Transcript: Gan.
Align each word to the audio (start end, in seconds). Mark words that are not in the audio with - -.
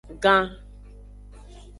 Gan. 0.23 0.47